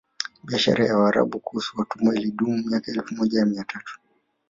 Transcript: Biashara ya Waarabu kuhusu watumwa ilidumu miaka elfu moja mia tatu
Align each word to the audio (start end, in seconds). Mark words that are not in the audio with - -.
Biashara 0.43 0.85
ya 0.85 0.97
Waarabu 0.97 1.39
kuhusu 1.39 1.79
watumwa 1.79 2.15
ilidumu 2.15 2.63
miaka 2.67 2.91
elfu 2.91 3.15
moja 3.15 3.45
mia 3.45 3.63
tatu 3.63 3.99